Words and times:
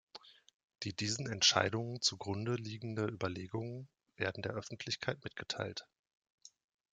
Die 0.81 0.95
diesen 0.95 1.27
Entscheidungen 1.29 2.01
zugrundeliegende 2.01 3.05
Überlegungen 3.05 3.87
werden 4.17 4.41
der 4.41 4.53
Öffentlichkeit 4.55 5.23
mitgeteilt. 5.23 5.85